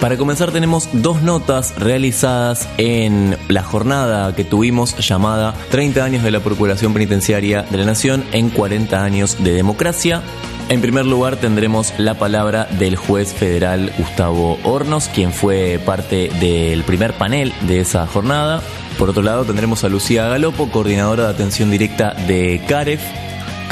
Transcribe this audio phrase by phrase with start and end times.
[0.00, 6.30] Para comenzar tenemos dos notas realizadas en la jornada que tuvimos llamada 30 años de
[6.32, 10.22] la Procuración Penitenciaria de la Nación en 40 años de democracia.
[10.68, 16.82] En primer lugar tendremos la palabra del juez federal Gustavo Hornos, quien fue parte del
[16.82, 18.62] primer panel de esa jornada.
[18.98, 23.02] Por otro lado tendremos a Lucía Galopo, coordinadora de atención directa de CAREF,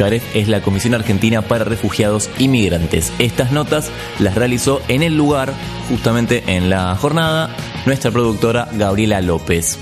[0.00, 3.12] Es la Comisión Argentina para Refugiados y Migrantes.
[3.18, 5.52] Estas notas las realizó en el lugar,
[5.90, 7.54] justamente en la jornada,
[7.84, 9.78] nuestra productora Gabriela López.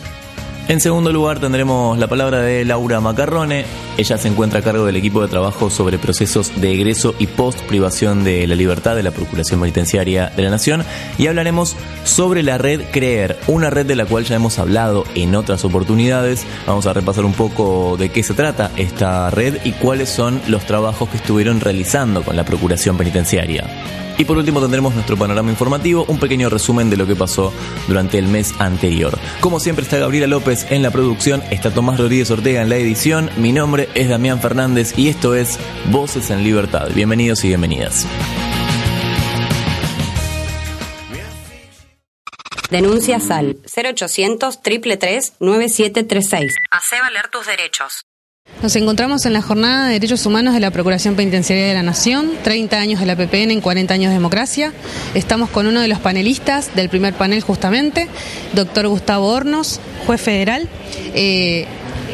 [0.68, 3.64] En segundo lugar tendremos la palabra de Laura Macarrone.
[3.96, 7.58] Ella se encuentra a cargo del equipo de trabajo sobre procesos de egreso y post
[7.62, 10.84] privación de la libertad de la Procuración Penitenciaria de la Nación
[11.16, 15.34] y hablaremos sobre la red CREER, una red de la cual ya hemos hablado en
[15.36, 16.44] otras oportunidades.
[16.66, 20.66] Vamos a repasar un poco de qué se trata esta red y cuáles son los
[20.66, 23.64] trabajos que estuvieron realizando con la Procuración Penitenciaria.
[24.18, 27.52] Y por último tendremos nuestro panorama informativo, un pequeño resumen de lo que pasó
[27.86, 29.16] durante el mes anterior.
[29.40, 33.30] Como siempre está Gabriela López en la producción, está Tomás Rodríguez Ortega en la edición,
[33.36, 35.58] mi nombre es Damián Fernández y esto es
[35.90, 36.88] Voces en Libertad.
[36.94, 38.06] Bienvenidos y bienvenidas.
[42.70, 46.54] Denuncia SAL 0800 333 9736.
[46.70, 48.07] Hace valer tus derechos.
[48.62, 52.32] Nos encontramos en la jornada de derechos humanos de la Procuración Penitenciaria de la Nación,
[52.42, 54.72] 30 años de la PPN en 40 años de democracia.
[55.14, 58.08] Estamos con uno de los panelistas del primer panel justamente,
[58.54, 60.68] doctor Gustavo Hornos, juez federal.
[61.14, 61.66] Eh,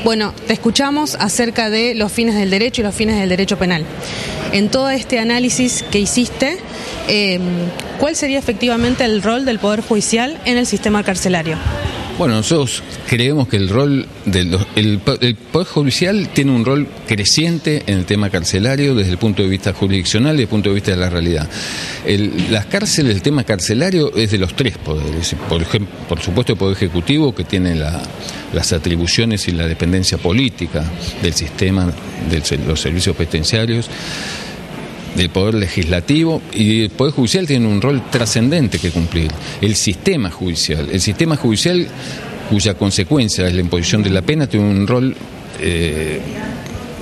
[0.05, 3.87] bueno, te escuchamos acerca de los fines del derecho y los fines del derecho penal.
[4.53, 6.59] En todo este análisis que hiciste,
[7.09, 7.41] eh,
[7.99, 11.57] ¿cuál sería efectivamente el rol del Poder Judicial en el sistema carcelario?
[12.17, 17.99] Bueno, nosotros creemos que el rol del el, Poder Judicial tiene un rol creciente en
[17.99, 20.93] el tema carcelario desde el punto de vista jurisdiccional y desde el punto de vista
[20.93, 21.49] de la realidad.
[22.51, 25.35] las cárceles, el tema carcelario es de los tres poderes.
[25.49, 30.85] Por, ejemplo, por supuesto, el Poder Ejecutivo, que tiene las atribuciones y la dependencia política
[31.21, 31.93] del sistema
[32.31, 33.91] de los servicios penitenciarios
[35.15, 39.31] del Poder Legislativo y el Poder Judicial tiene un rol trascendente que cumplir.
[39.61, 40.89] El sistema judicial.
[40.93, 41.87] El sistema judicial
[42.51, 45.15] cuya consecuencia es la imposición de la pena tiene un rol
[45.61, 46.21] eh,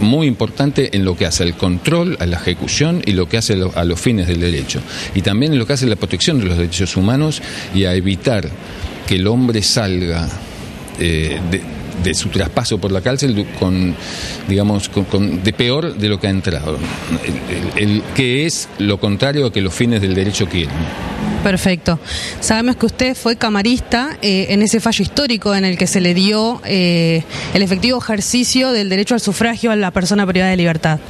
[0.00, 3.54] muy importante en lo que hace al control, a la ejecución y lo que hace
[3.74, 4.80] a los fines del derecho.
[5.14, 7.40] Y también en lo que hace la protección de los derechos humanos
[7.74, 8.48] y a evitar
[9.06, 10.28] que el hombre salga
[10.98, 11.62] eh, de,
[12.02, 13.94] de su traspaso por la cárcel con,
[14.48, 16.78] digamos, con, de peor de lo que ha entrado,
[17.76, 20.74] el, que es lo contrario a que los fines del derecho quieren.
[21.42, 21.98] Perfecto.
[22.40, 26.14] Sabemos que usted fue camarista eh, en ese fallo histórico en el que se le
[26.14, 31.00] dio eh, el efectivo ejercicio del derecho al sufragio a la persona privada de libertad.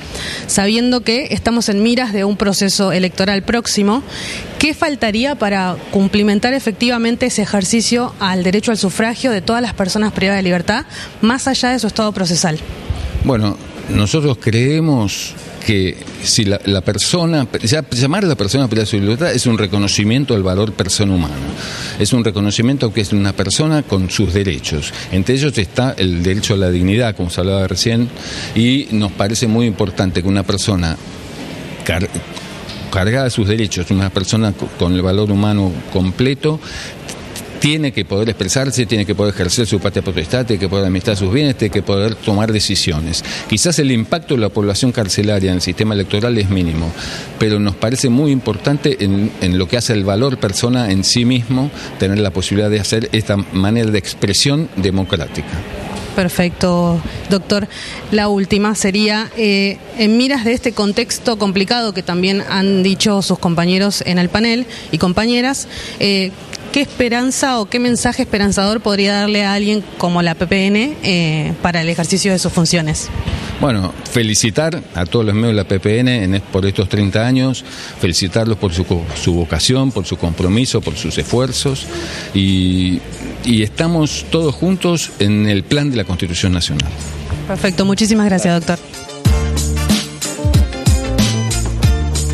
[0.47, 4.03] Sabiendo que estamos en miras de un proceso electoral próximo,
[4.59, 10.13] ¿qué faltaría para cumplimentar efectivamente ese ejercicio al derecho al sufragio de todas las personas
[10.13, 10.87] privadas de libertad,
[11.21, 12.59] más allá de su estado procesal?
[13.25, 13.57] Bueno,
[13.91, 15.35] nosotros creemos
[15.67, 17.47] que si la, persona,
[17.93, 21.35] llamar a la persona privada de su libertad es un reconocimiento al valor persona humana,
[21.99, 24.93] es un reconocimiento que es una persona con sus derechos.
[25.13, 28.09] Entre ellos está el derecho a la dignidad, como se hablaba recién,
[28.55, 30.97] y nos parece muy importante que una persona
[32.91, 36.61] cargada de sus derechos, una persona con el valor humano completo,
[37.63, 41.17] tiene que poder expresarse, tiene que poder ejercer su patria potestad, tiene que poder administrar
[41.17, 43.25] sus bienes, tiene que poder tomar decisiones.
[43.49, 46.91] Quizás el impacto de la población carcelaria en el sistema electoral es mínimo,
[47.39, 51.71] pero nos parece muy importante en, lo que hace el valor persona en sí mismo,
[52.01, 55.53] tener la posibilidad de hacer esta manera de expresión democrática.
[56.17, 57.01] Perfecto,
[57.31, 57.69] doctor.
[58.11, 63.39] La última sería, eh, en miras de este contexto complicado que también han dicho sus
[63.39, 65.69] compañeros en el panel y compañeras,
[66.01, 66.33] eh,
[66.73, 71.83] ¿qué esperanza o qué mensaje esperanzador podría darle a alguien como la PPN eh, para
[71.83, 73.09] el ejercicio de sus funciones?
[73.61, 77.65] Bueno, felicitar a todos los medios de la PPN por estos 30 años,
[78.01, 78.85] felicitarlos por su,
[79.33, 81.87] vocación, por su compromiso, por sus esfuerzos
[82.35, 83.01] y,
[83.45, 86.91] y estamos todos juntos en el plan de la Constitución Nacional.
[87.47, 88.92] Perfecto, muchísimas gracias, doctor.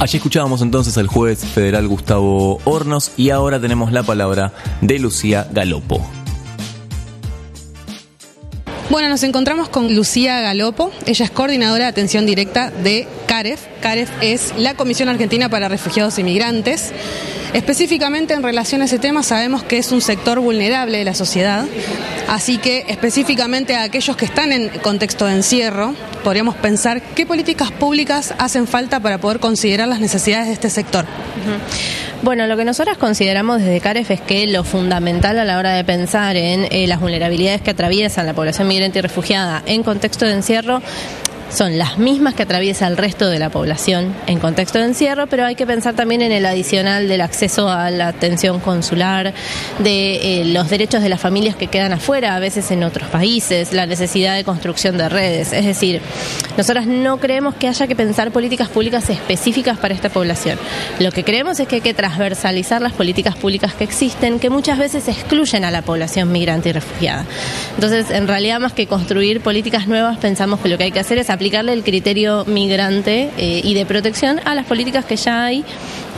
[0.01, 5.49] Allí escuchábamos entonces al juez federal Gustavo Hornos y ahora tenemos la palabra de Lucía
[5.51, 6.09] Galopo.
[8.91, 10.93] Bueno, nos encontramos con Lucía Galopo.
[11.05, 13.61] Ella es coordinadora de atención directa de CAREF.
[13.83, 16.93] CAREF es la Comisión Argentina para Refugiados e Inmigrantes.
[17.53, 21.65] Específicamente en relación a ese tema sabemos que es un sector vulnerable de la sociedad,
[22.29, 27.71] así que específicamente a aquellos que están en contexto de encierro, podríamos pensar qué políticas
[27.73, 31.07] públicas hacen falta para poder considerar las necesidades de este sector.
[32.23, 35.85] Bueno, lo que nosotros consideramos desde CAREF es que lo fundamental a la hora de
[35.85, 40.33] pensar en eh, las vulnerabilidades que atraviesan la población migrante y refugiada en contexto de
[40.33, 40.83] encierro
[41.51, 45.47] son las mismas que atraviesa el resto de la población en contexto de encierro, pero
[45.47, 49.33] hay que pensar también en el adicional del acceso a la atención consular,
[49.79, 53.73] de eh, los derechos de las familias que quedan afuera, a veces en otros países,
[53.73, 55.53] la necesidad de construcción de redes.
[55.53, 56.03] Es decir,
[56.57, 60.59] nosotras no creemos que haya que pensar políticas públicas específicas para esta población.
[60.99, 64.79] Lo que creemos es que hay que transversalizar las políticas públicas que existen, que muchas
[64.79, 67.25] veces excluyen a la población migrante y refugiada.
[67.75, 71.19] Entonces, en realidad, más que construir políticas nuevas, pensamos que lo que hay que hacer
[71.19, 75.65] es aplicarle el criterio migrante eh, y de protección a las políticas que ya hay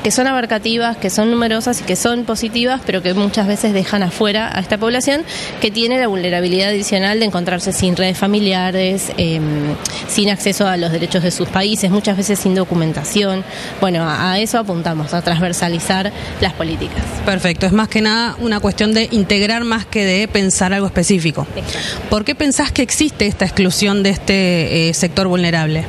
[0.03, 4.03] que son abarcativas, que son numerosas y que son positivas, pero que muchas veces dejan
[4.03, 5.23] afuera a esta población
[5.61, 9.75] que tiene la vulnerabilidad adicional de encontrarse sin redes familiares, em,
[10.09, 13.45] sin acceso a los derechos de sus países, muchas veces sin documentación.
[13.81, 17.03] Bueno, a, a eso apuntamos, a transversalizar las políticas.
[17.27, 21.47] Perfecto, es más que nada una cuestión de integrar más que de pensar algo específico.
[22.09, 25.85] ¿Por qué pensás que existe esta exclusión de este eh, sector vulnerable?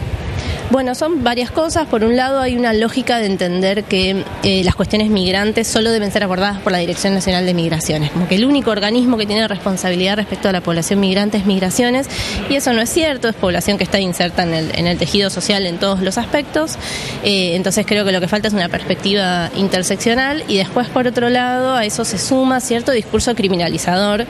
[0.71, 1.85] Bueno, son varias cosas.
[1.85, 6.13] Por un lado, hay una lógica de entender que eh, las cuestiones migrantes solo deben
[6.13, 9.45] ser abordadas por la Dirección Nacional de Migraciones, como que el único organismo que tiene
[9.49, 12.07] responsabilidad respecto a la población migrante es migraciones,
[12.49, 15.29] y eso no es cierto, es población que está inserta en el, en el tejido
[15.29, 16.77] social en todos los aspectos.
[17.25, 21.29] Eh, entonces creo que lo que falta es una perspectiva interseccional y después, por otro
[21.29, 24.25] lado, a eso se suma cierto discurso criminalizador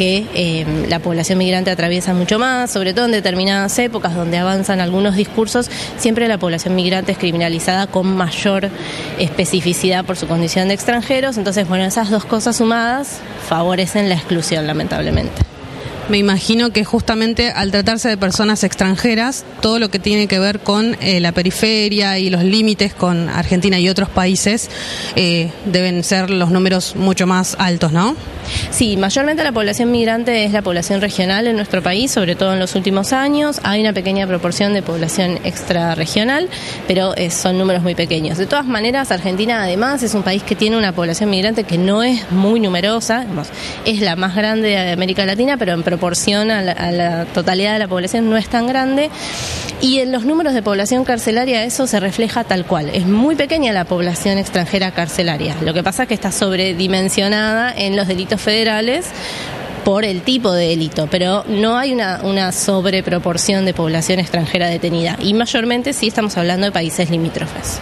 [0.00, 4.80] que eh, la población migrante atraviesa mucho más, sobre todo en determinadas épocas donde avanzan
[4.80, 8.70] algunos discursos siempre la población migrante es criminalizada con mayor
[9.18, 11.36] especificidad por su condición de extranjeros.
[11.36, 15.49] Entonces, bueno, esas dos cosas sumadas favorecen la exclusión, lamentablemente.
[16.10, 20.58] Me imagino que justamente al tratarse de personas extranjeras, todo lo que tiene que ver
[20.58, 24.68] con eh, la periferia y los límites con Argentina y otros países
[25.14, 28.16] eh, deben ser los números mucho más altos, ¿no?
[28.72, 32.58] Sí, mayormente la población migrante es la población regional en nuestro país, sobre todo en
[32.58, 33.60] los últimos años.
[33.62, 36.48] Hay una pequeña proporción de población extrarregional,
[36.88, 38.36] pero eh, son números muy pequeños.
[38.36, 42.02] De todas maneras, Argentina además es un país que tiene una población migrante que no
[42.02, 43.26] es muy numerosa,
[43.84, 47.74] es la más grande de América Latina, pero en proporción a la, a la totalidad
[47.74, 49.10] de la población no es tan grande.
[49.80, 52.90] Y en los números de población carcelaria eso se refleja tal cual.
[52.92, 55.56] Es muy pequeña la población extranjera carcelaria.
[55.62, 59.06] Lo que pasa es que está sobredimensionada en los delitos federales
[59.84, 65.16] por el tipo de delito, pero no hay una, una sobreproporción de población extranjera detenida.
[65.20, 67.80] Y mayormente sí estamos hablando de países limítrofes.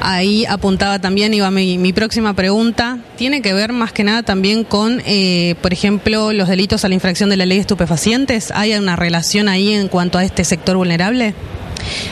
[0.00, 4.64] Ahí apuntaba también, iba mi, mi, próxima pregunta, tiene que ver más que nada también
[4.64, 8.50] con, eh, por ejemplo, los delitos a la infracción de la ley de estupefacientes.
[8.54, 11.34] ¿Hay una relación ahí en cuanto a este sector vulnerable?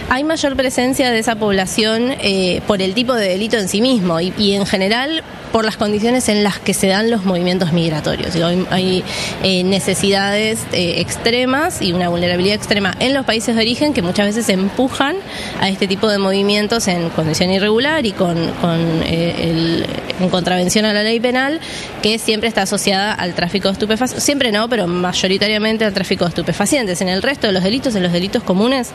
[0.09, 4.21] Hay mayor presencia de esa población eh, por el tipo de delito en sí mismo
[4.21, 5.23] y, en general
[5.53, 8.35] por las condiciones en las que se dan los movimientos migratorios.
[8.37, 9.05] Hay, hay
[9.43, 14.27] eh, necesidades eh, extremas y una vulnerabilidad extrema en los países de origen que muchas
[14.27, 15.17] veces empujan
[15.61, 19.87] a este tipo de movimientos en condición irregular y con, con eh, el,
[20.21, 21.61] en contravención a la ley penal
[22.03, 24.25] que siempre está asociada al tráfico de estupefacientes.
[24.25, 27.01] Siempre no, pero mayoritariamente al tráfico de estupefacientes.
[27.01, 28.91] En el resto de los delitos, en los delitos comunes,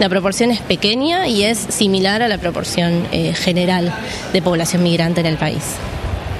[0.00, 3.92] la proporción es pequeña y es similar a la proporción eh, general
[4.32, 5.64] de población migrante en el país.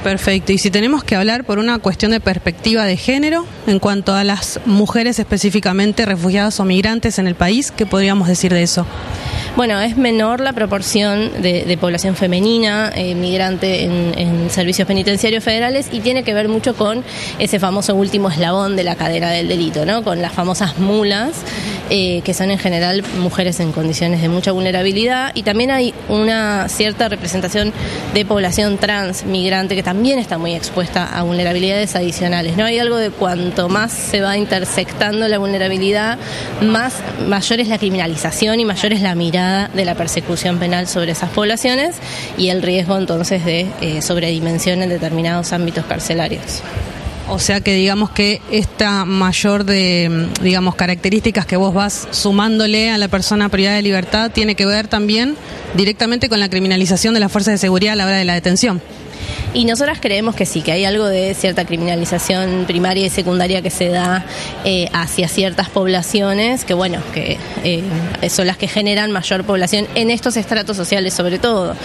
[0.04, 0.52] Perfecto.
[0.52, 4.23] Y si tenemos que hablar por una cuestión de perspectiva de género en cuanto a
[4.23, 8.87] las mujeres específicamente refugiadas o migrantes en el país, ¿qué podríamos decir de eso?
[9.56, 15.87] Bueno, es menor la proporción de, población femenina eh, migrante en, en, servicios penitenciarios federales
[15.92, 17.04] y tiene que ver mucho con
[17.38, 20.02] ese famoso último eslabón de la cadena del delito, ¿no?
[20.02, 21.42] Con las famosas mulas,
[21.88, 26.68] eh, que son en general mujeres en condiciones de mucha vulnerabilidad y también hay una
[26.68, 27.73] cierta representación
[28.12, 32.64] de población trans migrante que también está muy expuesta a vulnerabilidades adicionales, ¿no?
[32.64, 36.18] Hay algo de cuanto más se va intersectando la vulnerabilidad,
[36.61, 36.94] más
[37.28, 41.30] mayor es la criminalización y mayor es la mirada de la persecución penal sobre esas
[41.30, 41.96] poblaciones
[42.36, 46.62] y el riesgo entonces de eh, sobredimensión en determinados ámbitos carcelarios.
[47.28, 52.98] O sea que digamos que esta mayor de, digamos, características que vos vas sumándole a
[52.98, 55.36] la persona privada de libertad tiene que ver también
[55.74, 58.82] directamente con la criminalización de las fuerzas de seguridad a la hora de la detención.
[59.54, 63.70] Y nosotras creemos que sí, que hay algo de cierta criminalización primaria y secundaria que
[63.70, 64.25] se da
[64.64, 67.84] eh, hacia ciertas poblaciones, que bueno, que eh,
[68.28, 71.76] son las que generan mayor población en estos estratos sociales sobre todo.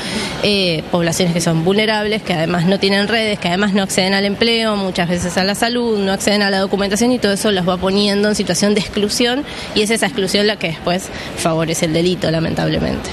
[0.41, 4.25] Eh, poblaciones que son vulnerables, que además no tienen redes, que además no acceden al
[4.25, 7.69] empleo, muchas veces a la salud, no acceden a la documentación y todo eso los
[7.69, 9.45] va poniendo en situación de exclusión
[9.75, 11.07] y es esa exclusión la que después
[11.37, 13.09] favorece el delito, lamentablemente.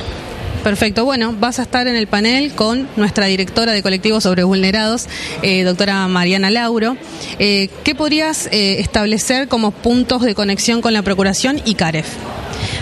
[0.66, 1.04] Perfecto.
[1.04, 5.06] Bueno, vas a estar en el panel con nuestra directora de colectivos sobre vulnerados,
[5.42, 6.96] eh, doctora Mariana Lauro.
[7.38, 12.08] Eh, ¿Qué podrías eh, establecer como puntos de conexión con la Procuración y CAREF?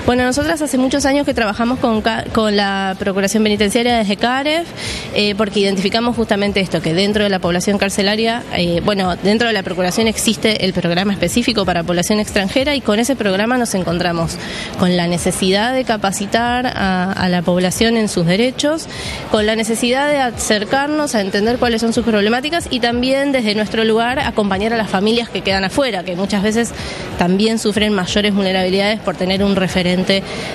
[0.07, 2.03] Bueno, nosotras hace muchos años que trabajamos con,
[2.35, 4.67] con la Procuración Penitenciaria desde CAREF,
[5.15, 9.55] eh, porque identificamos justamente esto, que dentro de la población carcelaria, eh, bueno, dentro de
[9.55, 14.37] la Procuración existe el programa específico para población extranjera y con ese programa nos encontramos
[14.79, 18.87] con la necesidad de capacitar a, a la población en sus derechos,
[19.31, 23.85] con la necesidad de acercarnos a entender cuáles son sus problemáticas y también desde nuestro
[23.85, 26.73] lugar acompañar a las familias que quedan afuera, que muchas veces
[27.17, 29.94] también sufren mayores vulnerabilidades por tener un referente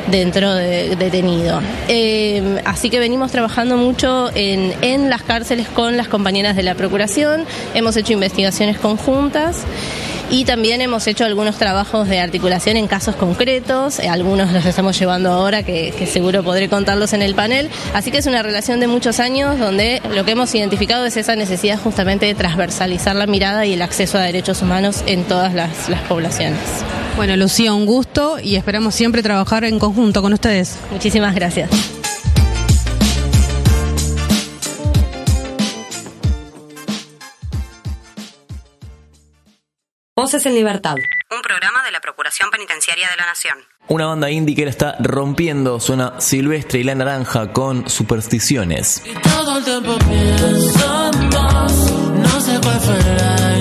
[0.08, 1.62] dentro de detenido.
[1.88, 6.76] Eh, así que venimos trabajando mucho en, en las cárceles con las compañeras de la
[6.76, 9.66] Procuración, hemos hecho investigaciones conjuntas
[10.32, 14.98] y también hemos hecho algunos trabajos de articulación en casos concretos, eh, algunos los estamos
[15.00, 18.80] llevando ahora que, que, seguro podré contarlos en el panel, así que es una relación
[18.80, 23.28] de muchos años donde lo que hemos identificado es esa necesidad justamente de transversalizar la
[23.28, 26.60] mirada y el acceso a derechos humanos en todas las, las poblaciones.
[27.16, 30.78] Bueno, Lucía, un gusto y esperamos siempre trabajar en conjunto con ustedes.
[30.92, 31.70] Muchísimas gracias.
[40.16, 40.96] Voces en Libertad.
[41.32, 43.58] Un programa de la Procuración Penitenciaria de la Nación.
[43.88, 49.02] Una banda indie que la está rompiendo, suena Silvestre y la Naranja con Supersticiones.
[49.06, 53.58] Y todo el tiempo pienso en vos, no sé cuál fue la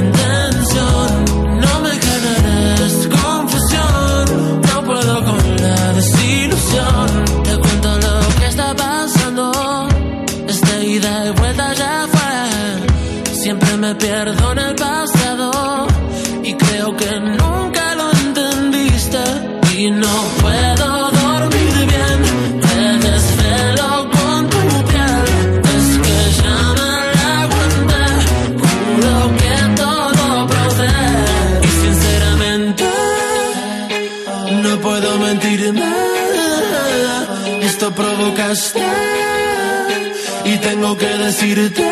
[40.80, 41.82] tengo que decirte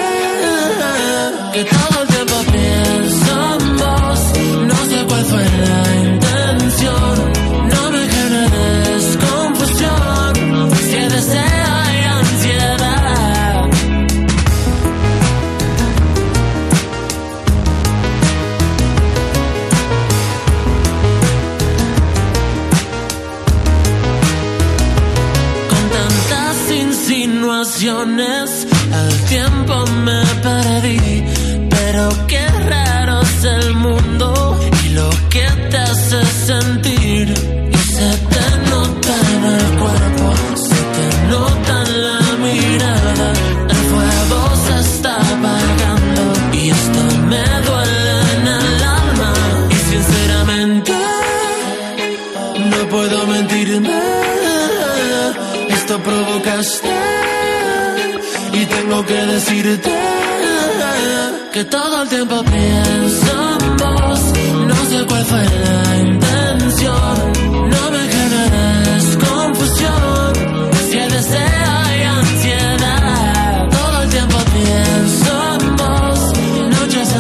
[1.52, 4.20] que todo el tiempo pienso en vos.
[4.68, 6.05] No sé cuál fue la
[47.36, 49.32] me duele en el alma.
[49.70, 50.92] Y sinceramente,
[52.70, 53.90] no puedo mentirme.
[55.68, 56.88] Esto provocaste
[58.52, 59.92] y tengo que decirte
[61.52, 63.34] que todo el tiempo pienso.
[64.66, 67.45] No sé cuál fue la intención.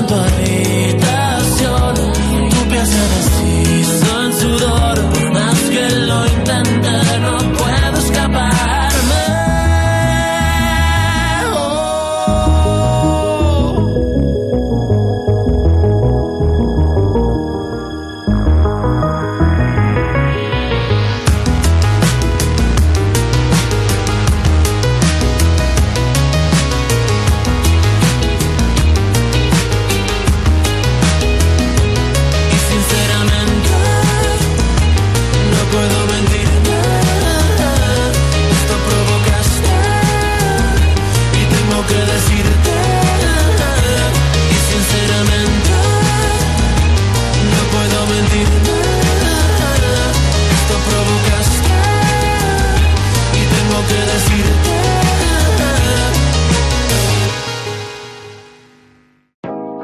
[0.08, 0.85] somebody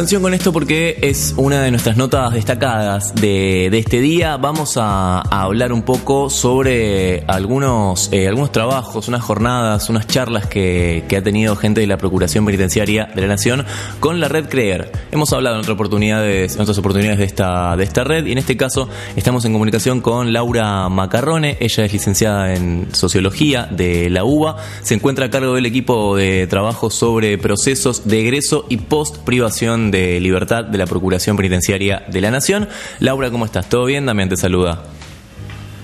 [0.00, 4.38] Con esto porque es una de nuestras notas destacadas de, de este día.
[4.38, 10.46] Vamos a, a hablar un poco sobre algunos, eh, algunos trabajos, unas jornadas, unas charlas
[10.46, 13.66] que, que ha tenido gente de la Procuración Penitenciaria de la Nación
[14.00, 14.90] con la red CREER.
[15.12, 18.38] Hemos hablado en, otras oportunidades, en otras oportunidades de esta, de esta red y en
[18.38, 21.58] este caso estamos en comunicación con Laura Macarrone.
[21.60, 24.56] Ella es licenciada en Sociología de la UBA.
[24.80, 29.89] Se encuentra a cargo del equipo de trabajo sobre procesos de egreso y post privación
[29.90, 32.68] de libertad de la Procuración Penitenciaria de la Nación.
[32.98, 33.68] Laura, ¿cómo estás?
[33.68, 34.06] ¿Todo bien?
[34.06, 34.82] Damián te saluda.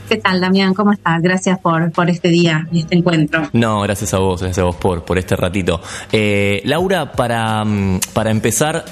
[0.08, 0.72] ¿Qué tal, Damián?
[0.72, 1.20] ¿Cómo estás?
[1.20, 3.48] Gracias por, por este día y este encuentro.
[3.52, 5.80] No, gracias a vos, gracias a vos por, por este ratito.
[6.12, 8.84] Eh, Laura, para, mm, para empezar,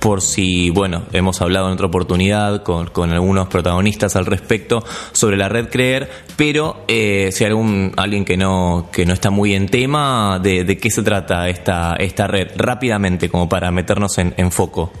[0.00, 5.48] por si, bueno, hemos hablado en otra oportunidad con, algunos protagonistas al respecto sobre la
[5.48, 10.38] red Creer, pero eh, si algún alguien que no que no está muy en tema,
[10.42, 14.92] de, de qué se trata esta esta red, rápidamente, como para meternos en, en foco.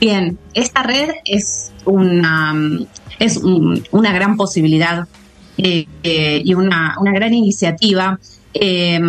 [0.00, 2.54] Bien, esta red es una,
[3.18, 5.08] es un- una gran posibilidad
[5.56, 8.18] eh, eh, y una, una gran iniciativa.
[8.54, 9.00] Eh,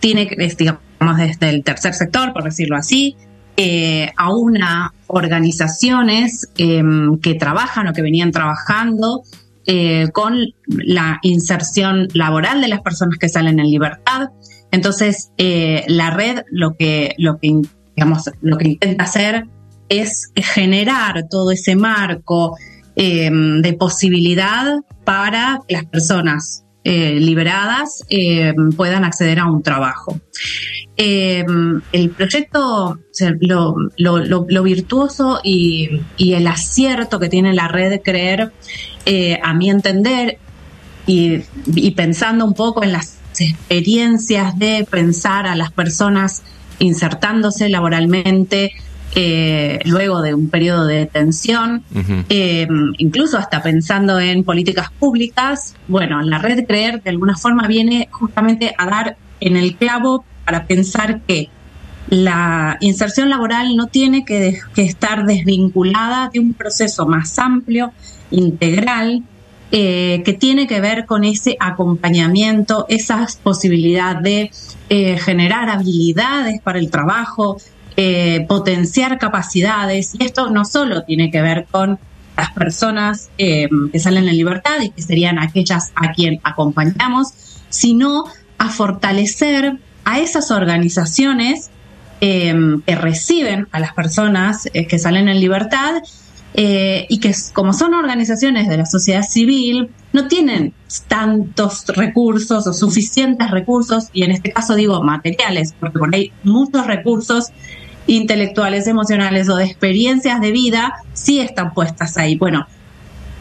[0.00, 0.26] tiene,
[0.58, 0.80] digamos,
[1.18, 3.14] desde el tercer sector, por decirlo así,
[3.56, 6.82] eh, a una organizaciones eh,
[7.22, 9.22] que trabajan o que venían trabajando
[9.64, 14.30] eh, con la inserción laboral de las personas que salen en libertad.
[14.72, 17.60] Entonces, eh, la red lo que, lo que,
[17.94, 19.46] digamos, lo que intenta hacer
[19.88, 22.56] es generar todo ese marco
[22.96, 30.20] eh, de posibilidad para las personas eh, liberadas eh, puedan acceder a un trabajo.
[30.96, 31.44] Eh,
[31.92, 32.98] el proyecto,
[33.40, 38.52] lo, lo- virtuoso y, y el acierto que tiene la red creer,
[39.42, 40.38] a mi entender,
[41.06, 46.42] y pensando un poco en las experiencias de pensar a las personas
[46.78, 48.72] insertándose laboralmente
[49.14, 52.24] eh, luego de un periodo de detención, Ujú.
[52.28, 52.66] eh,
[52.98, 58.74] incluso hasta pensando en políticas públicas, bueno, la red Creer de alguna forma viene justamente
[58.76, 61.48] a dar en el clavo para pensar que
[62.08, 67.92] la inserción laboral no tiene que estar desvinculada de un proceso más amplio,
[68.30, 69.22] integral,
[69.74, 74.50] eh, que tiene que ver con ese acompañamiento, esa posibilidad de
[74.90, 77.56] eh, generar habilidades para el trabajo,
[77.96, 80.14] eh, potenciar capacidades.
[80.18, 81.98] Y esto no solo tiene que ver con
[82.36, 87.32] las personas eh, que salen en libertad y que serían aquellas a quien acompañamos,
[87.68, 88.24] sino
[88.58, 91.70] a fortalecer a esas organizaciones
[92.20, 92.54] eh,
[92.86, 96.02] que reciben a las personas eh, que salen en libertad
[96.54, 100.74] eh, y que como son organizaciones de la sociedad civil, no tienen
[101.08, 106.86] tantos recursos o suficientes recursos, y en este caso digo materiales, porque por ahí muchos
[106.86, 107.46] recursos
[108.06, 112.36] intelectuales, emocionales o de experiencias de vida sí están puestas ahí.
[112.36, 112.66] Bueno,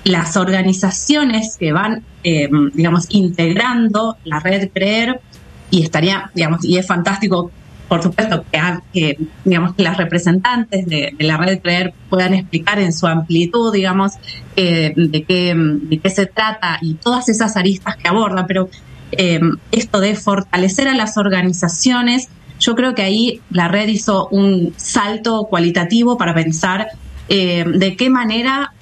[0.03, 5.21] las organizaciones que van, eh, digamos, integrando la red Creer,
[5.69, 7.51] y estaría, digamos, y es fantástico,
[7.87, 8.59] por supuesto, que,
[8.93, 14.13] que, digamos, que las representantes de, la red Creer puedan explicar en su amplitud, digamos,
[14.55, 18.69] eh, de, qué, se trata y todas esas aristas que abordan, pero
[19.11, 19.39] eh,
[19.71, 22.29] esto de fortalecer a las organizaciones,
[22.61, 26.87] yo creo que ahí la red hizo un salto cualitativo para pensar
[27.27, 28.73] eh, de qué manera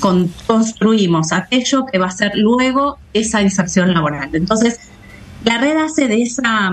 [0.00, 4.30] con- construimos aquello que va a ser luego esa inserción laboral.
[4.32, 4.80] Entonces,
[5.44, 6.72] la red hace de esa,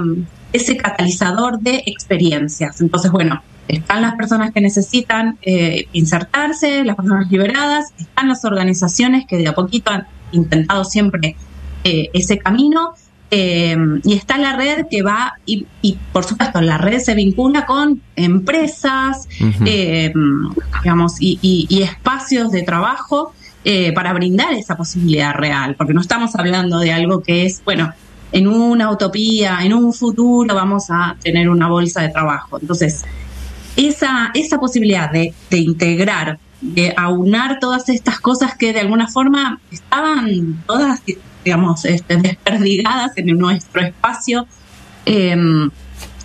[0.53, 2.81] ese catalizador de experiencias.
[2.81, 9.25] Entonces, bueno, están las personas que necesitan eh, insertarse, las personas liberadas, están las organizaciones
[9.27, 11.35] que de a poquito han intentado siempre
[11.83, 12.93] eh, ese camino.
[13.31, 17.65] Eh, y está la red que va, y, y, por supuesto, la red se vincula
[17.65, 19.27] con empresas,
[19.65, 20.13] eh,
[20.83, 23.33] digamos, y, y- y espacios de trabajo
[23.63, 27.91] eh, para brindar esa posibilidad real, porque no estamos hablando de algo que es, bueno,
[28.31, 32.59] en una utopía, en un futuro vamos a tener una bolsa de trabajo.
[32.59, 33.03] Entonces,
[33.75, 39.59] esa, esa posibilidad de, de integrar, de aunar todas estas cosas que de alguna forma
[39.71, 41.01] estaban todas,
[41.45, 44.47] digamos, este, desperdigadas en nuestro espacio,
[45.05, 45.69] eh,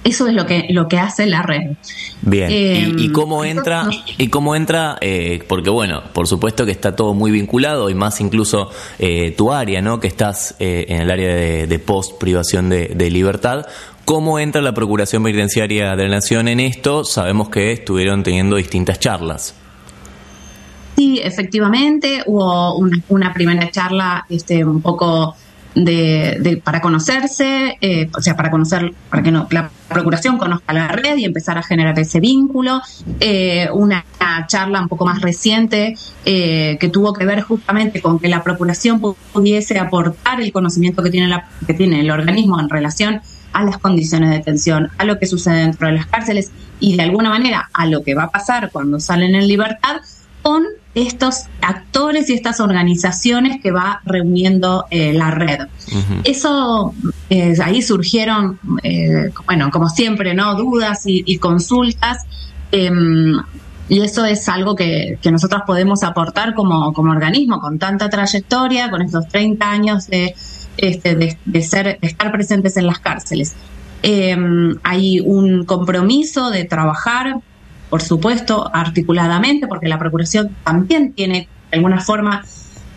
[0.02, 1.76] eso es lo que, lo que hace la red.
[2.22, 3.88] Bien, ¿Y, em, cómo entra?
[4.16, 4.96] ¿Y cómo entra?
[5.00, 9.52] Eh, porque bueno, por supuesto que está todo muy vinculado y más incluso eh, tu
[9.52, 10.00] área, ¿no?
[10.00, 11.34] Que estás eh, en el área
[11.66, 13.66] de, post privación de, libertad.
[14.06, 17.04] ¿Cómo entra la Procuración Penitenciaria de la Nación en esto?
[17.04, 19.54] Sabemos que estuvieron teniendo distintas charlas.
[21.00, 22.74] Sí, efectivamente, hubo
[23.08, 25.34] una primera charla este, un poco
[25.74, 30.88] de, para conocerse, eh, o sea, para conocer, para que no, la Procuración conozca la
[30.88, 32.82] red y empezar a generar ese vínculo.
[33.18, 34.04] Eh, una
[34.46, 39.00] charla un poco más reciente eh, que tuvo que ver justamente con que la Procuración
[39.00, 43.22] pudiese aportar el conocimiento que tiene, la, que tiene el organismo en relación
[43.54, 47.04] a las condiciones de detención, a lo que sucede dentro de las cárceles y de
[47.04, 50.02] alguna manera a lo que va a pasar cuando salen en libertad
[50.42, 50.62] con
[50.94, 55.68] estos actores y estas organizaciones que va reuniendo eh, la red.
[56.24, 56.94] Eso,
[57.28, 60.54] eh, ahí surgieron, eh, bueno, como siempre, ¿no?
[60.56, 62.24] Dudas y, consultas.
[62.72, 63.36] Em,
[63.88, 69.02] y eso es algo que, nosotros podemos aportar como, como, organismo, con tanta trayectoria, con
[69.02, 70.34] estos 30 años de,
[70.76, 73.54] este, de, ser, de estar presentes en las cárceles.
[74.02, 77.36] Em, hay un compromiso de trabajar
[77.90, 82.44] por supuesto, articuladamente, porque la Procuración también tiene de alguna forma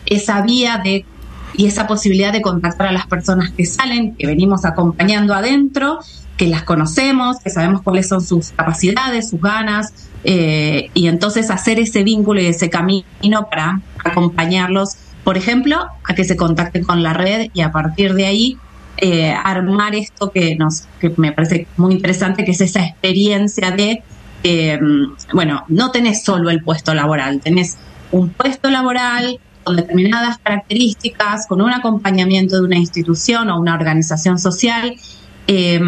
[0.05, 1.05] esa vía de
[1.55, 5.99] y esa posibilidad de contactar a las personas que salen, que venimos acompañando adentro,
[6.37, 11.79] que las conocemos, que sabemos cuáles son sus capacidades, sus ganas, eh, y entonces hacer
[11.79, 17.13] ese vínculo y ese camino para acompañarlos, por ejemplo, a que se contacten con la
[17.13, 18.57] red y a partir de ahí
[18.97, 24.01] eh, armar esto que nos que me parece muy interesante, que es esa experiencia de
[24.43, 24.77] eh,
[25.33, 27.77] bueno, no tenés solo el puesto laboral, tenés
[28.11, 34.37] un puesto laboral con determinadas características, con un acompañamiento de una institución o una organización
[34.37, 34.95] social.
[35.47, 35.79] Eh,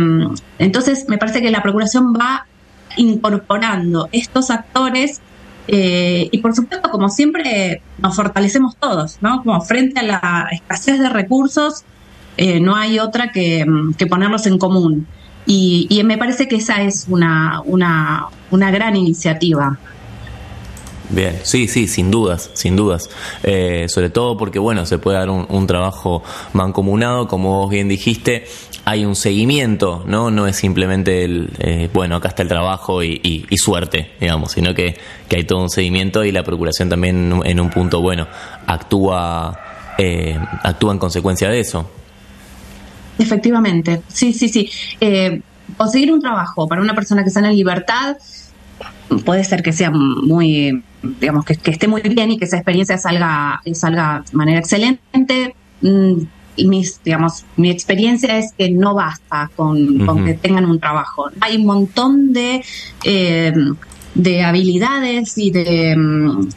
[0.58, 2.48] entonces, me parece que la Procuración va
[2.96, 5.20] incorporando estos actores
[5.68, 9.44] eh, y, por supuesto, como siempre, nos fortalecemos todos, ¿no?
[9.44, 11.84] Como frente a la escasez de recursos,
[12.62, 13.66] no hay otra que,
[13.98, 15.08] que ponerlos en común.
[15.46, 19.78] Y, me parece que esa es una, una, una gran iniciativa.
[21.10, 23.10] Bien, sí, sí, sin dudas, sin dudas.
[23.44, 28.46] Eh, sobre todo porque, bueno, se puede dar un, trabajo mancomunado, como vos bien dijiste,
[28.86, 30.32] hay un seguimiento, ¿no?
[30.32, 34.98] No es simplemente el, eh, bueno, acá está el trabajo y, suerte, digamos, sino que,
[35.30, 38.28] que, hay todo un seguimiento y la Procuración también en un punto, bueno,
[38.66, 39.60] actúa,
[39.98, 41.90] eh, actúa en consecuencia de eso.
[43.18, 44.70] Efectivamente, sí, sí, sí.
[45.00, 45.42] Eh,
[45.78, 48.18] conseguir un trabajo para una persona que está en libertad
[49.24, 50.84] puede ser que sea muy,
[51.20, 55.56] digamos, que, esté muy bien y que esa experiencia salga, salga de manera excelente.
[55.82, 56.24] Mm,
[56.66, 61.30] mis, digamos, mi experiencia es que no basta con, que tengan un trabajo.
[61.42, 62.64] Hay un montón de,
[63.04, 63.54] eh,
[64.14, 66.48] de habilidades y de, mm,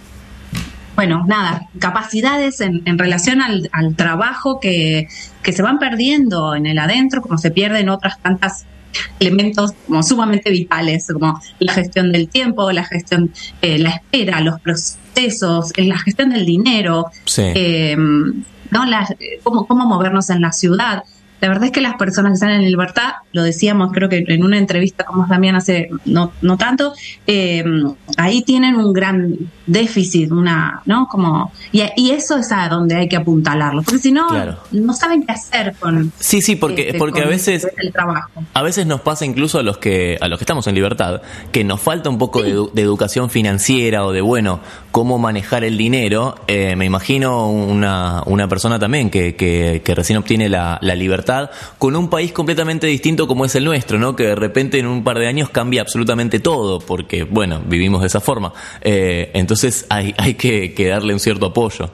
[0.98, 5.06] bueno, nada, capacidades en, relación al, trabajo que,
[5.44, 8.66] se van perdiendo en el adentro, como se pierden otras tantas
[9.20, 13.32] elementos como sumamente vitales, como la gestión del tiempo, la gestión,
[13.62, 17.04] eh, la espera, los procesos, eh, la gestión del dinero,
[17.36, 18.84] eh, ¿no?
[19.44, 21.04] cómo, cómo movernos en la ciudad.
[21.40, 24.44] La verdad es que las personas que están en libertad, lo decíamos creo que en
[24.44, 26.94] una entrevista como también hace no, no tanto,
[27.26, 27.64] eh,
[28.16, 31.06] ahí tienen un gran déficit, una, ¿no?
[31.08, 34.26] Como, y, y, eso es a donde hay que apuntalarlo, porque si no,
[34.72, 36.12] no saben qué hacer con...
[36.18, 37.68] Sí, sí, porque, este, porque a veces...
[37.76, 38.42] El trabajo.
[38.54, 41.22] A veces nos pasa incluso a los que, a los que estamos en libertad,
[41.52, 44.60] que nos falta un poco de, educación financiera o de, bueno,
[44.98, 46.34] cómo manejar el dinero.
[46.48, 51.50] Eh, me imagino una, una persona también que, que, que recién obtiene la, la libertad
[51.78, 54.16] con un país completamente distinto como es el nuestro, ¿no?
[54.16, 58.08] Que de repente en un par de años cambia absolutamente todo, porque, bueno, vivimos de
[58.08, 58.52] esa forma.
[58.80, 61.88] Eh, entonces hay, hay que, darle un cierto apoyo.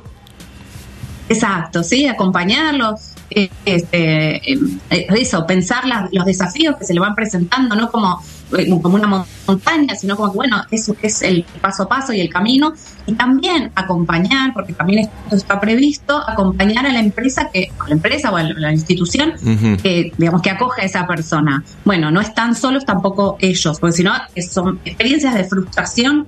[1.29, 4.59] Exacto, sí, acompañarlos, este, eh,
[4.91, 8.23] eso, pensar los desafíos que se le van presentando, no como
[8.57, 12.21] eh, como una montaña, sino como que, bueno, eso es el paso a paso y
[12.21, 12.75] el camino.
[13.07, 17.95] Y también acompañar, porque también esto está previsto, acompañar a la empresa, que, a la
[17.95, 19.35] empresa o a la institución
[19.83, 21.65] que, digamos, que acoge a esa persona.
[21.85, 24.13] Bueno, no están solos tampoco ellos, porque si no,
[24.51, 26.27] son experiencias de frustración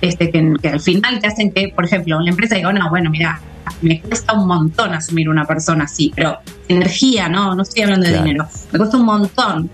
[0.00, 3.40] este, que, al final te hacen que, por ejemplo, la empresa diga, no, bueno, mira,
[3.82, 8.18] me cuesta un montón asumir una persona así, pero energía, no, no estoy hablando de
[8.18, 9.70] dinero, me cuesta un montón.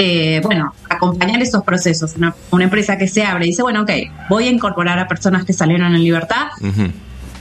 [0.00, 2.14] Eh, bueno, acompañar esos procesos.
[2.16, 3.90] Una, empresa que se abre y dice, bueno, ok,
[4.28, 6.48] voy a incorporar a personas que salieron en libertad.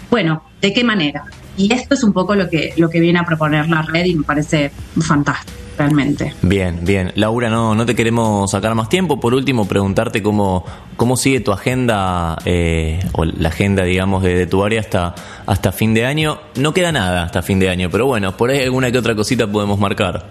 [0.10, 1.26] Bueno, ¿de qué manera?
[1.58, 4.15] Y esto es un poco lo que, lo que viene a proponer la red y
[4.15, 6.34] me parece fantástico realmente.
[6.41, 7.12] Bien, bien.
[7.15, 9.20] Laura, no, no te queremos sacar más tiempo.
[9.20, 10.65] Por último, preguntarte cómo,
[10.96, 15.15] cómo sigue tu agenda eh, o la agenda, digamos, de, tu área hasta,
[15.46, 16.39] hasta fin de año.
[16.56, 19.50] No queda nada hasta fin de año, pero bueno, por ahí alguna que otra cosita
[19.50, 20.26] podemos marcar.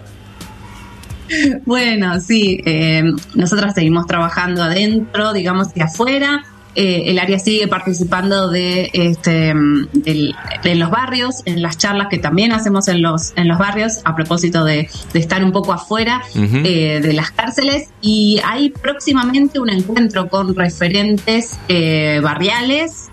[1.65, 3.03] Bueno, sí, eh,
[3.35, 6.43] nosotras seguimos trabajando adentro, digamos, y afuera.
[6.79, 12.51] Eh, el área sigue participando de, este, en los barrios, en las charlas que también
[12.51, 17.13] hacemos en los, en los barrios, a propósito de, estar un poco afuera eh, de
[17.13, 17.89] las cárceles.
[17.99, 23.09] Y hay próximamente un encuentro con referentes eh, barriales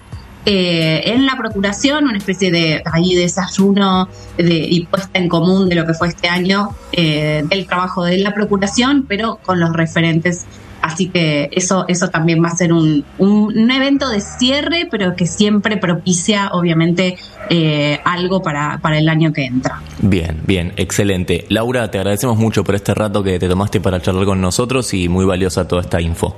[0.46, 5.87] en la procuración, una especie de ahí desayuno de, y puesta en común de lo
[5.87, 10.44] que fue este año del trabajo de la procuración, pero con los referentes
[10.85, 15.27] Así que eso, eso también va a ser un, un, evento de cierre, pero que
[15.27, 17.16] siempre propicia, obviamente,
[17.49, 19.81] eh, algo para, para el año que entra.
[20.01, 21.47] Bien, bien, excelente.
[21.49, 25.09] Laura, te agradecemos mucho por este rato que te tomaste para charlar con nosotros y
[25.09, 26.37] muy valiosa toda esta info.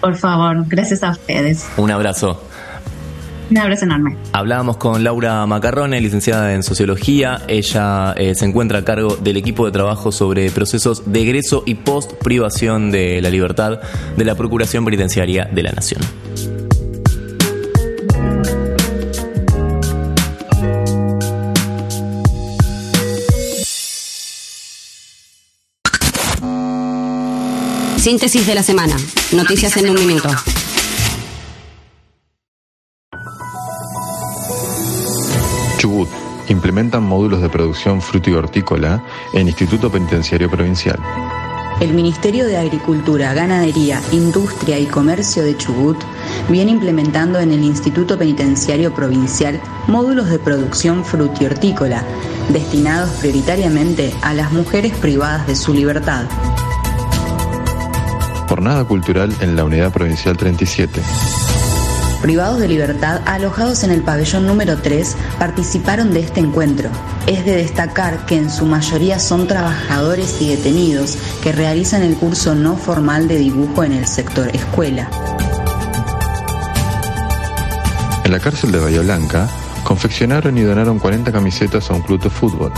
[0.00, 1.68] Por favor, gracias a ustedes.
[1.76, 2.42] Un abrazo.
[3.50, 4.16] Un abrazo enorme.
[4.32, 7.42] Hablábamos con Laura Macarrone, licenciada en Sociología.
[7.48, 11.74] Ella eh, se encuentra a cargo del equipo de trabajo sobre procesos de egreso y
[11.74, 13.80] post privación de la libertad
[14.16, 16.00] de la Procuración Penitenciaria de la Nación.
[28.02, 28.96] Síntesis de la semana.
[29.30, 30.28] Noticias en un minuto.
[35.82, 36.08] Chubut
[36.46, 38.00] implementan módulos de producción
[38.36, 40.96] hortícola en Instituto Penitenciario Provincial.
[41.80, 45.96] El Ministerio de Agricultura, Ganadería, Industria y Comercio de Chubut
[46.48, 52.04] viene implementando en el Instituto Penitenciario Provincial módulos de producción frutihortícola
[52.50, 56.26] destinados prioritariamente a las mujeres privadas de su libertad.
[58.48, 61.02] Jornada cultural en la Unidad Provincial 37
[62.22, 66.88] privados de libertad alojados en el pabellón número 3 participaron de este encuentro.
[67.26, 72.54] Es de destacar que en su mayoría son trabajadores y detenidos que realizan el curso
[72.54, 75.10] no formal de dibujo en el sector escuela.
[78.24, 79.48] En la cárcel de Bahía Blanca,
[79.82, 82.72] confeccionaron y donaron 40 camisetas a un club de fútbol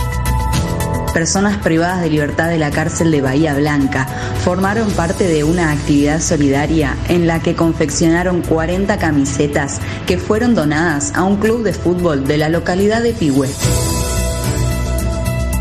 [1.15, 4.05] personas privadas de libertad de la cárcel de Bahía Blanca
[4.43, 11.13] formaron parte de una actividad solidaria en la que confeccionaron 40 camisetas que fueron donadas
[11.15, 13.47] a un club de fútbol de la localidad de Pigüé.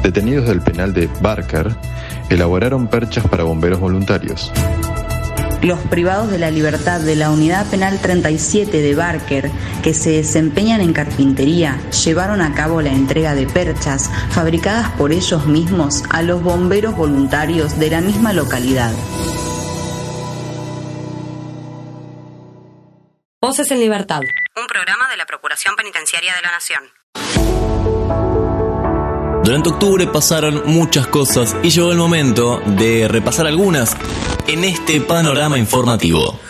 [0.03, 1.77] Detenidos del penal de Barker
[2.31, 4.51] elaboraron perchas para bomberos voluntarios.
[5.65, 9.51] Los privados de la libertad de la Unidad Penal 37 de Barker,
[9.83, 15.47] que se desempeñan en carpintería, llevaron a cabo la entrega de perchas fabricadas por ellos
[15.47, 18.93] mismos a los bomberos voluntarios de la misma localidad.
[23.41, 24.21] Voces en Libertad,
[24.57, 27.04] un programa de la Procuración Penitenciaria de la Nación.
[29.45, 33.95] Durante octubre pasaron muchas cosas y llegó el momento de repasar algunas
[34.49, 36.41] en este panorama informativo.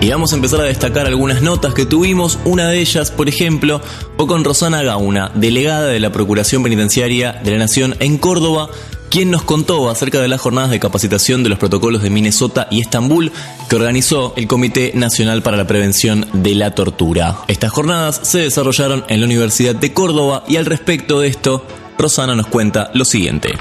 [0.00, 2.38] Y vamos a empezar a destacar algunas notas que tuvimos.
[2.44, 3.80] Una de ellas, por ejemplo,
[4.16, 8.70] fue con Rosana Gauna, delegada de la Procuración Penitenciaria de la Nación en Córdoba,
[9.10, 12.80] quien nos contó acerca de las jornadas de capacitación de los protocolos de Minnesota y
[12.80, 13.32] Estambul
[13.68, 17.38] que organizó el Comité Nacional para la Prevención de la Tortura.
[17.48, 21.66] Estas jornadas se desarrollaron en la Universidad de Córdoba y al respecto de esto,
[21.98, 23.58] Rosana nos cuenta lo siguiente.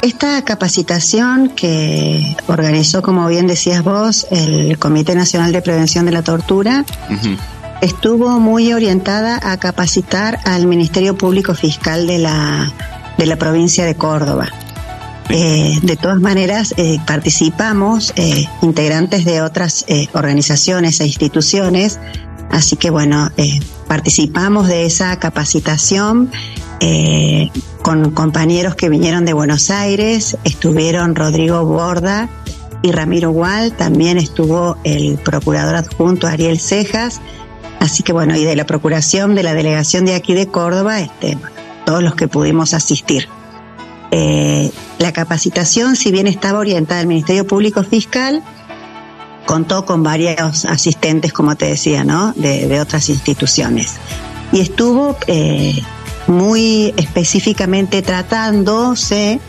[0.00, 6.22] Esta capacitación que organizó, como bien decías vos, el Comité Nacional de Prevención de la
[6.22, 6.84] Tortura,
[7.80, 12.72] estuvo muy orientada a capacitar al Ministerio Público Fiscal de la,
[13.18, 14.50] de la provincia de Córdoba.
[15.30, 21.98] Eh, de todas maneras, eh, participamos eh, integrantes de otras organizaciones e instituciones,
[22.50, 23.30] así que bueno,
[23.88, 26.30] participamos de esa capacitación
[27.80, 32.28] con compañeros que vinieron de Buenos Aires, estuvieron Rodrigo Borda
[32.82, 37.22] y Ramiro Gual, también estuvo el procurador adjunto Ariel Cejas,
[37.80, 41.38] así que bueno, y de la procuración de la delegación de aquí de Córdoba, este,
[41.86, 43.28] todos los que pudimos asistir.
[44.16, 48.44] Eh, la capacitación, si bien estaba orientada al Ministerio Público Fiscal,
[49.44, 52.32] contó con varios asistentes, como te decía, ¿no?
[52.36, 53.94] de, otras instituciones.
[54.52, 55.82] Y estuvo eh,
[56.28, 59.40] muy específicamente tratándose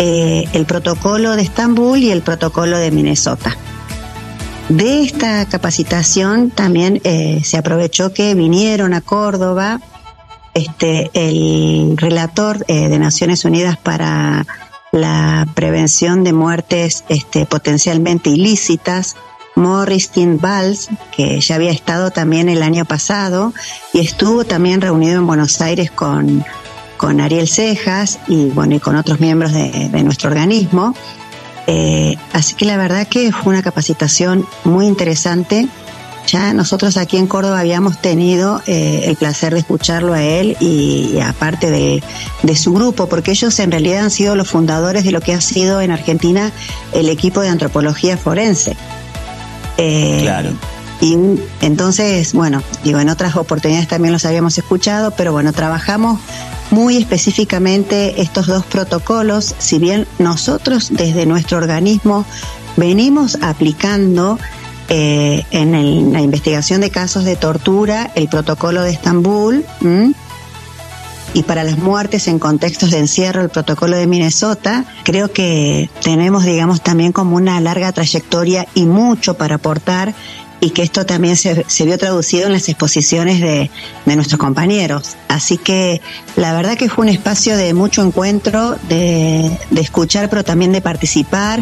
[0.00, 3.56] eh, el protocolo de Estambul y el protocolo de Minnesota.
[4.70, 7.00] De esta capacitación también
[7.44, 9.80] se aprovechó que vinieron a Córdoba
[10.54, 14.46] este, el relator eh, de Naciones Unidas para
[14.92, 19.16] la prevención de muertes este, potencialmente ilícitas,
[19.54, 23.52] Morris Valls, que ya había estado también el año pasado
[23.92, 26.44] y estuvo también reunido en Buenos Aires con,
[26.96, 30.94] con Ariel Cejas y bueno y con otros miembros de, nuestro organismo.
[31.66, 35.68] Eh, así que la verdad que fue una capacitación muy interesante
[36.30, 41.18] ya nosotros aquí en Córdoba habíamos tenido eh, el placer de escucharlo a él y,
[41.20, 42.02] aparte de,
[42.56, 45.80] su grupo, porque ellos en realidad han sido los fundadores de lo que ha sido
[45.80, 46.52] en Argentina
[46.92, 48.76] el equipo de antropología forense.
[49.76, 50.50] Eh, claro.
[51.00, 51.16] Y
[51.62, 56.20] entonces, bueno, digo, en otras oportunidades también los habíamos escuchado, pero bueno, trabajamos
[56.70, 62.26] muy específicamente estos dos protocolos, si bien nosotros desde nuestro organismo
[62.76, 64.38] venimos aplicando
[64.90, 69.64] eh, en la investigación de casos de tortura, el protocolo de Estambul,
[71.32, 76.44] y para las muertes en contextos de encierro, el protocolo de Minnesota, creo que tenemos,
[76.44, 80.14] digamos, también como una larga trayectoria y mucho para aportar
[80.60, 83.70] y que esto también se, vio traducido en las exposiciones de,
[84.04, 85.16] nuestros compañeros.
[85.28, 86.00] Así que
[86.36, 91.60] la verdad que fue un espacio de mucho encuentro, de, escuchar, pero también de participar.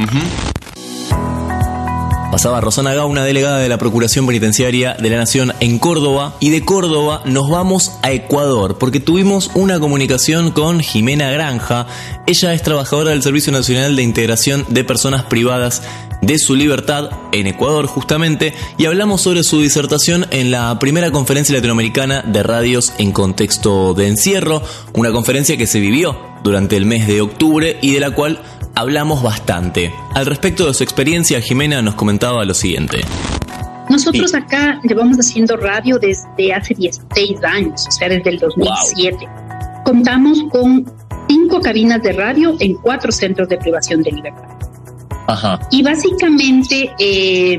[2.30, 6.36] Pasaba Rosana Gá, una delegada de la Procuración Penitenciaria de la Nación en Córdoba.
[6.40, 11.86] Y de Córdoba nos vamos a Ecuador, porque tuvimos una comunicación con Jimena Granja.
[12.26, 15.82] Ella es trabajadora del Servicio Nacional de Integración de Personas Privadas
[16.20, 21.54] de su libertad en Ecuador justamente y hablamos sobre su disertación en la primera conferencia
[21.54, 24.62] latinoamericana de radios en contexto de encierro,
[24.94, 28.40] una conferencia que se vivió durante el mes de octubre y de la cual
[28.78, 29.92] hablamos bastante.
[30.14, 33.00] Al respecto de su experiencia, Jimena nos comentaba lo siguiente.
[33.90, 39.28] Nosotros acá llevamos haciendo radio desde hace 16 años, o sea, desde el 2007.
[39.84, 40.84] Contamos con
[41.28, 44.48] cinco cabinas de radio en cuatro centros de privación de libertad.
[45.26, 45.58] Ajá.
[45.72, 47.58] Y básicamente eh,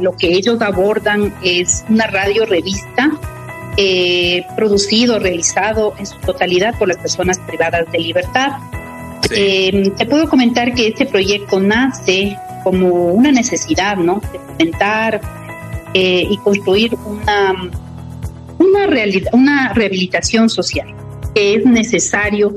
[0.00, 3.10] lo que ellos abordan es una radio revista
[3.76, 8.52] eh, producido, realizado en su totalidad por las personas privadas de libertad
[9.30, 14.20] eh, te puedo comentar que este proyecto nace como una necesidad, ¿no?
[14.32, 15.20] De fomentar
[15.94, 17.70] eh, y construir una,
[18.58, 20.94] una, realidad, una rehabilitación social,
[21.34, 22.56] que es necesario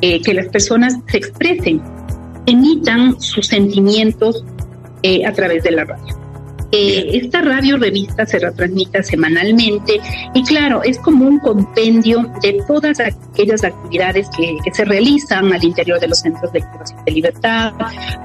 [0.00, 1.82] eh, que las personas se expresen,
[2.46, 4.44] emitan sus sentimientos
[5.24, 6.25] a través de la radio.
[6.78, 9.98] Eh, esta radio revista se retransmite semanalmente
[10.34, 15.98] y claro, es como un compendio de todas aquellas actividades que, se realizan al interior
[15.98, 16.62] de los centros de
[17.06, 17.72] de libertad,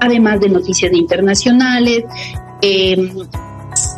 [0.01, 2.03] además de noticias internacionales.
[2.61, 3.09] Em,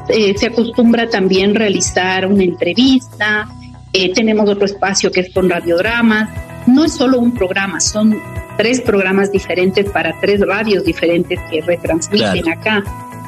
[0.10, 3.48] eh, se acostumbra también realizar una entrevista.
[3.92, 6.30] Eh, tenemos otro espacio que es con radiodramas.
[6.68, 8.22] No es solo un programa, son
[8.58, 12.84] tres programas diferentes para tres radios diferentes que retransmiten acá.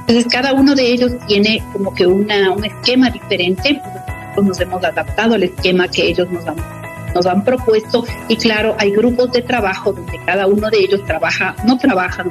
[0.07, 3.81] Entonces, cada uno de ellos tiene como que una, un esquema diferente.
[4.41, 6.57] Nos hemos adaptado al esquema que ellos nos han,
[7.15, 8.05] nos han propuesto.
[8.27, 12.23] Y claro, hay grupos de trabajo donde cada uno de ellos trabaja, no trabaja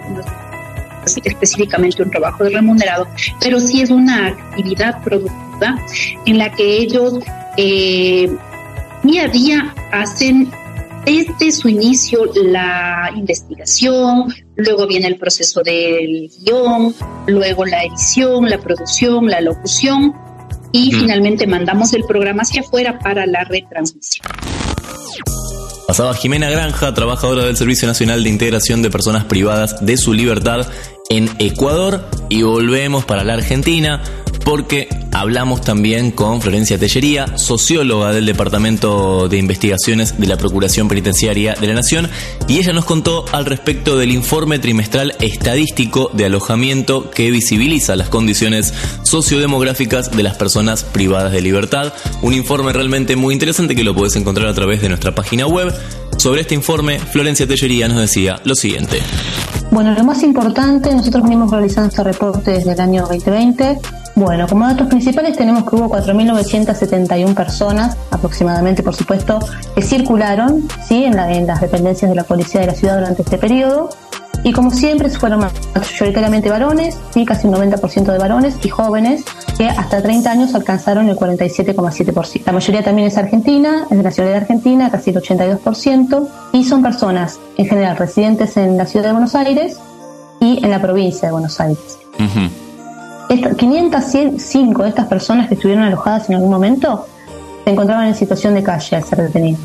[1.25, 3.09] específicamente un trabajo de remunerado,
[3.41, 5.77] pero sí es una actividad productiva
[6.25, 7.19] en la que ellos
[7.57, 8.31] eh,
[9.03, 10.51] día a día hacen
[11.05, 16.95] desde su inicio la investigación, luego viene el proceso del guion,
[17.27, 20.15] luego la edición, la producción, la locución
[20.73, 24.27] y finalmente mandamos el programa hacia afuera para la retransmisión.
[25.87, 30.67] Pasaba Jimena Granja, trabajadora del Servicio Nacional de Integración de Personas Privadas de su Libertad
[31.11, 34.03] en Ecuador y volvemos para la Argentina
[34.45, 41.55] porque hablamos también con Florencia Tellería, socióloga del Departamento de Investigaciones de la Procuración Penitenciaria
[41.59, 42.11] de la Nación,
[42.47, 48.11] y ella nos contó al respecto del informe trimestral estadístico de alojamiento que visibiliza las
[48.11, 51.95] condiciones sociodemográficas de las personas privadas de libertad.
[52.21, 55.73] Un informe realmente muy interesante que lo puedes encontrar a través de nuestra página web.
[56.19, 59.01] Sobre este informe, Florencia Tellería nos decía lo siguiente.
[59.71, 64.67] Bueno, lo más importante, nosotros venimos realizando este reporte desde el año 2020 bueno, como
[64.67, 69.41] datos principales tenemos que hubo 4.971 personas, aproximadamente por supuesto,
[69.75, 71.05] que circularon ¿sí?
[71.05, 73.91] en, las dependencias de la policía de la ciudad durante este periodo.
[74.45, 75.41] Y como siempre fueron
[75.75, 77.25] mayoritariamente varones, ¿sí?
[77.25, 79.25] casi un 90% de varones y jóvenes,
[79.57, 82.43] que hasta 30 años alcanzaron el 47,7%.
[82.45, 86.65] La mayoría también es argentina, es de la ciudad de Argentina, casi el 82%, y
[86.65, 89.79] son personas en general residentes en la ciudad de Buenos Aires
[90.41, 91.99] y en la provincia de Buenos Aires.
[93.57, 97.07] 505 de estas personas que estuvieron alojadas en algún momento
[97.65, 99.61] se encontraban en situación de calle al ser detenidas.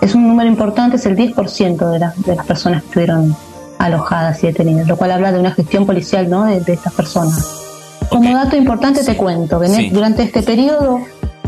[0.00, 3.36] Es un número importante, es el 10% de, de las personas que estuvieron
[3.78, 6.44] alojadas y detenidas, lo cual habla de una gestión policial ¿no?
[6.44, 7.62] de, estas personas.
[8.08, 11.00] Como dato importante te cuento que durante este periodo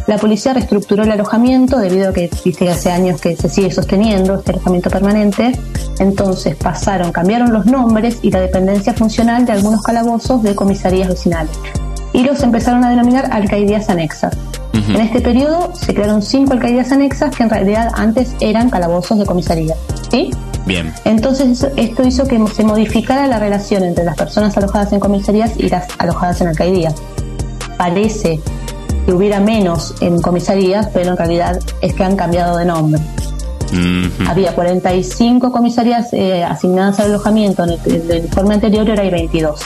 [0.08, 4.36] la policía reestructuró el alojamiento debido a que viste hace años que se sigue sosteniendo
[4.36, 5.52] este alojamiento permanente.
[5.98, 11.54] Entonces pasaron, cambiaron los nombres y la dependencia funcional de algunos calabozos de comisarías vecinales.
[12.14, 14.34] Y los empezaron a denominar alcaidías anexas.
[14.72, 19.26] En este periodo se crearon cinco alcaidías anexas que en realidad antes eran calabozos de
[19.26, 19.74] comisaría.
[20.10, 20.30] ¿Sí?
[20.64, 20.90] Bien.
[21.04, 25.68] Entonces esto hizo que se modificara la relación entre las personas alojadas en comisarías y
[25.68, 26.94] las alojadas en alcaidías.
[27.76, 28.40] Parece
[29.08, 33.00] que hubiera menos en comisarías, pero en realidad es que han cambiado de nombre.
[34.28, 39.60] Había 45 comisarías eh, asignadas al alojamiento en el, informe anterior y ahora hay 22.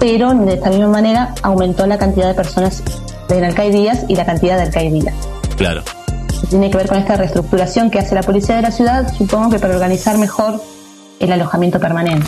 [0.00, 2.82] Pero de esta misma manera aumentó la cantidad de personas
[3.28, 5.14] en alcaidías y la cantidad de alcaidías.
[5.58, 5.82] Claro.
[6.48, 9.58] Tiene que ver con esta reestructuración que hace la policía de la ciudad, supongo que
[9.58, 10.62] para organizar mejor
[11.20, 12.26] el alojamiento permanente.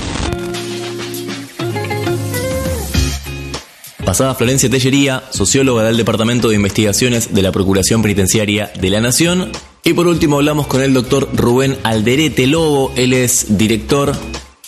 [4.11, 9.53] Pasada Florencia Tellería, socióloga del Departamento de Investigaciones de la Procuración Penitenciaria de la Nación.
[9.85, 14.13] Y por último hablamos con el doctor Rubén Alderete Lobo, él es director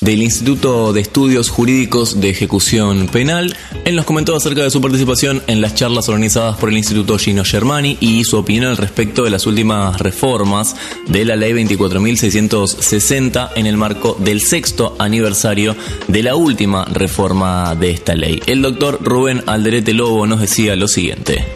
[0.03, 3.57] del Instituto de Estudios Jurídicos de Ejecución Penal.
[3.85, 7.45] Él nos comentó acerca de su participación en las charlas organizadas por el Instituto Gino
[7.45, 10.77] Germani y su opinión al respecto de las últimas reformas
[11.09, 15.75] de la Ley 24.660 en el marco del sexto aniversario
[16.09, 18.43] de la última reforma de esta ley.
[18.47, 21.47] El doctor Rubén Alderete Lobo nos decía lo siguiente.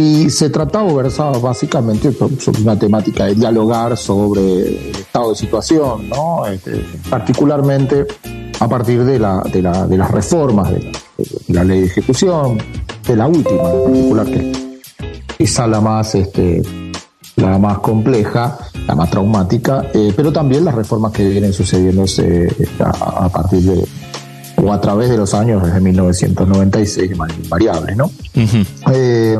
[0.00, 6.08] Y se trataba versaba básicamente sobre una temática de dialogar sobre el estado de situación,
[6.08, 6.46] ¿no?
[6.46, 8.06] Este, particularmente
[8.60, 10.90] a partir de, la, de, la, de las reformas de
[11.48, 12.56] la, ley de ejecución,
[13.06, 14.80] de la última en particular, que
[15.36, 16.62] quizá la más, este,
[17.36, 22.48] la más compleja, la más traumática, eh, pero también las reformas que vienen sucediéndose
[22.78, 23.86] a, a partir de,
[24.62, 27.10] o a través de los años desde 1996
[27.42, 28.10] invariables, ¿no?
[28.92, 29.38] Eh,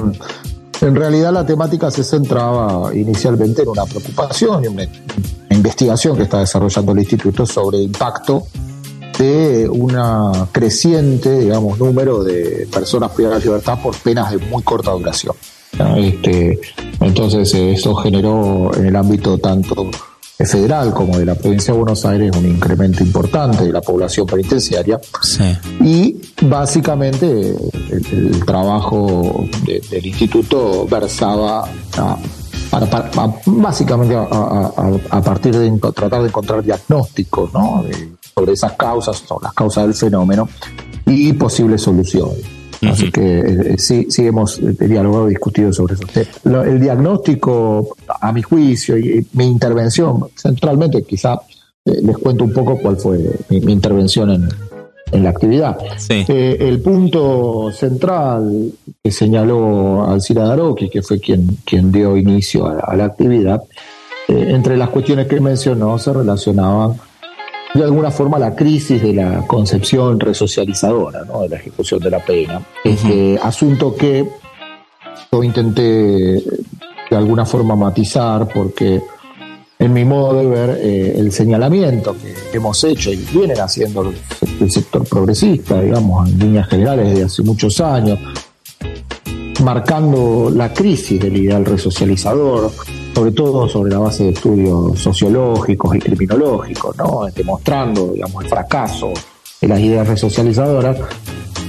[0.80, 4.86] en realidad la temática se centraba inicialmente en una preocupación y una
[5.50, 8.46] investigación que está desarrollando el instituto sobre el impacto
[9.18, 14.92] de una creciente, digamos, número de personas privadas de libertad por penas de muy corta
[14.92, 15.34] duración.
[15.96, 16.58] Este,
[17.00, 19.90] entonces eso generó en el ámbito tanto
[20.46, 25.00] federal como de la provincia de Buenos Aires un incremento importante de la población penitenciaria.
[25.80, 27.54] Y básicamente
[27.90, 31.68] el, trabajo del instituto versaba
[33.46, 37.50] básicamente a, partir de tratar de encontrar diagnósticos
[38.34, 40.48] sobre esas causas, sobre las causas del fenómeno
[41.06, 42.59] y posibles soluciones.
[42.88, 46.06] Así que eh, sí, sí hemos eh, dialogado y discutido sobre eso.
[46.62, 51.34] el diagnóstico, a mi juicio, y, mi intervención, centralmente, quizá
[51.84, 53.18] eh, les cuento un poco cuál fue
[53.50, 54.48] mi, intervención en,
[55.12, 55.76] en, la actividad.
[56.08, 58.72] el punto central
[59.02, 63.62] que señaló Alcira Daroki, que fue quien, quien dio inicio a la actividad,
[64.28, 66.94] entre las cuestiones que mencionó se relacionaban
[67.74, 71.42] de alguna forma la crisis de la concepción resocializadora ¿no?
[71.42, 72.60] de la ejecución de la pena.
[72.84, 74.28] Este asunto que
[75.30, 79.00] yo intenté de alguna forma matizar porque
[79.78, 84.12] en mi modo de ver eh, el señalamiento que hemos hecho y vienen haciendo
[84.60, 88.18] el sector progresista, digamos, en líneas generales desde hace muchos años,
[89.64, 92.70] marcando la crisis del ideal resocializador,
[93.14, 97.26] sobre todo sobre la base de estudios sociológicos y criminológicos, ¿no?
[97.34, 99.12] demostrando digamos, el fracaso
[99.60, 100.96] de las ideas resocializadoras,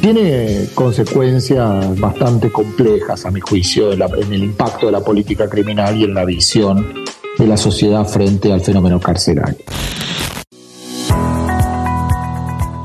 [0.01, 6.05] tiene consecuencias bastante complejas, a mi juicio, en el impacto de la política criminal y
[6.05, 7.03] en la visión
[7.37, 9.63] de la sociedad frente al fenómeno carcelario.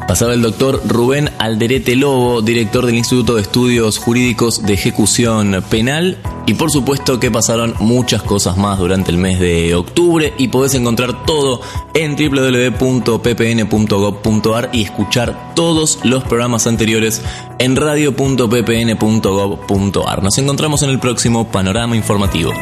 [0.07, 6.19] Pasaba el doctor Rubén Alderete Lobo, director del Instituto de Estudios Jurídicos de Ejecución Penal.
[6.47, 10.75] Y por supuesto que pasaron muchas cosas más durante el mes de octubre y podés
[10.75, 11.61] encontrar todo
[11.95, 17.21] en www.ppn.gov.ar y escuchar todos los programas anteriores
[17.59, 20.23] en radio.ppn.gov.ar.
[20.23, 22.53] Nos encontramos en el próximo panorama informativo.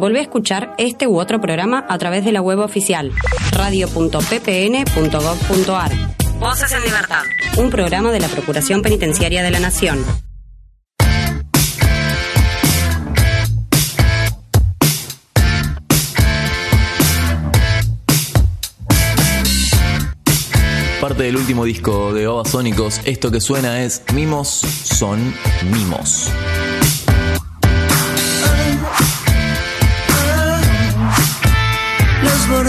[0.00, 3.12] Volvé a escuchar este u otro programa a través de la web oficial
[3.52, 5.92] radio.ppn.gov.ar.
[6.38, 7.24] Voces en Libertad,
[7.58, 10.02] un programa de la Procuración Penitenciaria de la Nación.
[21.00, 23.00] parte del último disco de Babasónicos.
[23.04, 25.34] Esto que suena es Mimos son
[25.70, 26.30] mimos.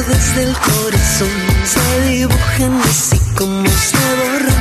[0.02, 1.30] Bordes del corazón
[1.64, 4.61] se dibujan así como se borran.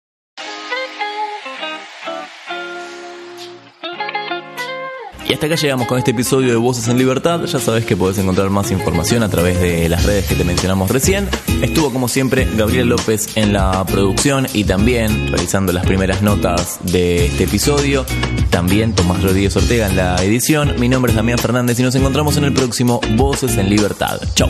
[5.31, 7.45] Y hasta acá llegamos con este episodio de Voces en Libertad.
[7.45, 10.91] Ya sabes que podés encontrar más información a través de las redes que te mencionamos
[10.91, 11.29] recién.
[11.61, 17.27] Estuvo como siempre Gabriel López en la producción y también realizando las primeras notas de
[17.27, 18.05] este episodio.
[18.49, 20.77] También Tomás Rodríguez Ortega en la edición.
[20.77, 24.19] Mi nombre es Damián Fernández y nos encontramos en el próximo Voces en Libertad.
[24.35, 24.49] Chau.